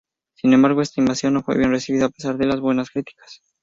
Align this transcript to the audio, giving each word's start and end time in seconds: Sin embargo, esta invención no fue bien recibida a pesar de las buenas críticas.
Sin 0.33 0.51
embargo, 0.53 0.81
esta 0.81 0.99
invención 0.99 1.35
no 1.35 1.43
fue 1.43 1.59
bien 1.59 1.69
recibida 1.69 2.05
a 2.05 2.09
pesar 2.09 2.35
de 2.39 2.47
las 2.47 2.59
buenas 2.59 2.89
críticas. 2.89 3.43